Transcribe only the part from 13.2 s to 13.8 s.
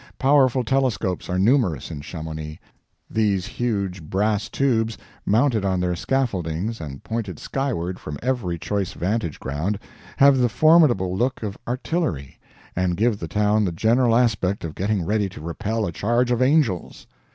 town the